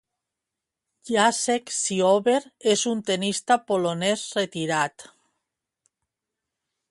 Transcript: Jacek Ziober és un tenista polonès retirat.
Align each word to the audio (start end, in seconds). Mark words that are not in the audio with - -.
Jacek 1.09 1.69
Ziober 1.79 2.39
és 2.71 2.87
un 2.93 3.05
tenista 3.11 3.59
polonès 3.71 4.23
retirat. 4.41 5.07